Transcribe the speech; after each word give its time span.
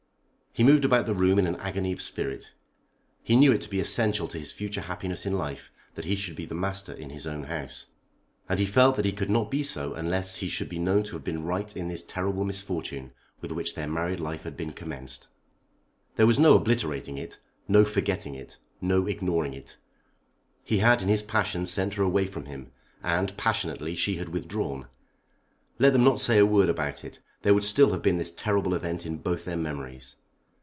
He 0.53 0.65
moved 0.65 0.83
about 0.83 1.05
the 1.05 1.13
room 1.13 1.39
in 1.39 1.47
an 1.47 1.55
agony 1.55 1.93
of 1.93 2.01
spirit. 2.01 2.51
He 3.23 3.37
knew 3.37 3.53
it 3.53 3.61
to 3.61 3.69
be 3.69 3.79
essential 3.79 4.27
to 4.27 4.37
his 4.37 4.51
future 4.51 4.81
happiness 4.81 5.25
in 5.25 5.37
life 5.37 5.71
that 5.95 6.03
he 6.03 6.13
should 6.13 6.35
be 6.35 6.45
the 6.45 6.53
master 6.53 6.91
in 6.91 7.09
his 7.09 7.25
own 7.25 7.43
house. 7.43 7.85
And 8.49 8.59
he 8.59 8.65
felt 8.65 8.97
that 8.97 9.05
he 9.05 9.13
could 9.13 9.29
not 9.29 9.49
be 9.49 9.63
so 9.63 9.93
unless 9.93 10.35
he 10.35 10.49
should 10.49 10.67
be 10.67 10.77
known 10.77 11.03
to 11.03 11.13
have 11.13 11.23
been 11.23 11.45
right 11.45 11.73
in 11.73 11.87
this 11.87 12.03
terrible 12.03 12.43
misfortune 12.43 13.13
with 13.39 13.53
which 13.53 13.75
their 13.75 13.87
married 13.87 14.19
life 14.19 14.43
had 14.43 14.57
been 14.57 14.73
commenced. 14.73 15.29
There 16.17 16.27
was 16.27 16.37
no 16.37 16.53
obliterating 16.55 17.17
it, 17.17 17.39
no 17.69 17.85
forgetting 17.85 18.35
it, 18.35 18.57
no 18.81 19.07
ignoring 19.07 19.53
it. 19.53 19.77
He 20.65 20.79
had 20.79 21.01
in 21.01 21.07
his 21.07 21.23
passion 21.23 21.65
sent 21.65 21.93
her 21.93 22.03
away 22.03 22.27
from 22.27 22.43
him, 22.45 22.73
and, 23.01 23.37
passionately, 23.37 23.95
she 23.95 24.17
had 24.17 24.27
withdrawn. 24.27 24.87
Let 25.79 25.93
them 25.93 26.03
not 26.03 26.19
say 26.19 26.37
a 26.39 26.45
word 26.45 26.67
about 26.67 27.05
it, 27.05 27.19
there 27.41 27.53
would 27.53 27.63
still 27.63 27.93
have 27.93 28.01
been 28.01 28.17
this 28.17 28.31
terrible 28.31 28.73
event 28.73 29.05
in 29.05 29.19
both 29.19 29.45
their 29.45 29.55
memories. 29.55 30.17